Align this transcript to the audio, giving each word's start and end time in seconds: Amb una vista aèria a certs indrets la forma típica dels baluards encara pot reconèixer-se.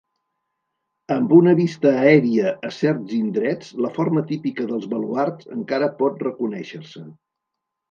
Amb 1.15 1.35
una 1.39 1.53
vista 1.59 1.91
aèria 2.05 2.53
a 2.69 2.71
certs 2.79 3.13
indrets 3.19 3.71
la 3.87 3.93
forma 3.99 4.25
típica 4.33 4.67
dels 4.73 4.91
baluards 4.97 5.53
encara 5.59 5.93
pot 6.03 6.27
reconèixer-se. 6.29 7.07